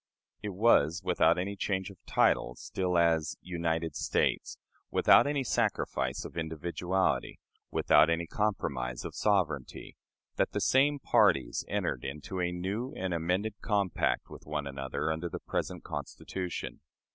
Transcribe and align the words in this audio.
It 0.41 0.55
was 0.55 1.03
without 1.05 1.37
any 1.37 1.55
change 1.55 1.91
of 1.91 2.03
title 2.07 2.55
still 2.55 2.97
as 2.97 3.37
"United 3.39 3.95
States" 3.95 4.57
without 4.89 5.27
any 5.27 5.43
sacrifice 5.43 6.25
of 6.25 6.35
individuality 6.35 7.39
without 7.69 8.09
any 8.09 8.25
compromise 8.25 9.05
of 9.05 9.13
sovereignty 9.13 9.95
that 10.37 10.53
the 10.53 10.59
same 10.59 10.97
parties 10.97 11.63
entered 11.67 12.03
into 12.03 12.41
a 12.41 12.51
new 12.51 12.95
and 12.95 13.13
amended 13.13 13.53
compact 13.61 14.27
with 14.27 14.47
one 14.47 14.65
another 14.65 15.11
under 15.11 15.29
the 15.29 15.37
present 15.39 15.83
Constitution. 15.83 16.79